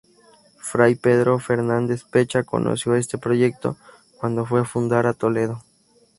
[0.57, 3.77] Fray Pedro Fernández Pecha conoció este proyecto
[4.17, 5.61] cuando fue a fundar a Toledo.